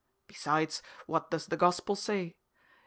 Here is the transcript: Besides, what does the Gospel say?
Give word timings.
Besides, 0.25 0.81
what 1.05 1.29
does 1.29 1.45
the 1.45 1.57
Gospel 1.57 1.95
say? 1.95 2.35